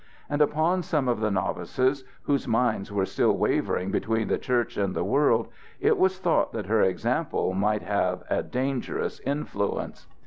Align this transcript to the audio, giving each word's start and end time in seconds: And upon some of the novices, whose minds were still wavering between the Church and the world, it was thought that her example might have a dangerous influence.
And 0.31 0.41
upon 0.41 0.81
some 0.81 1.07
of 1.07 1.19
the 1.19 1.29
novices, 1.29 2.03
whose 2.23 2.47
minds 2.47 2.91
were 2.91 3.05
still 3.05 3.37
wavering 3.37 3.91
between 3.91 4.29
the 4.29 4.39
Church 4.39 4.75
and 4.75 4.95
the 4.95 5.03
world, 5.03 5.47
it 5.79 5.95
was 5.95 6.17
thought 6.17 6.53
that 6.53 6.65
her 6.65 6.81
example 6.81 7.53
might 7.53 7.83
have 7.83 8.23
a 8.27 8.41
dangerous 8.41 9.19
influence. 9.19 10.07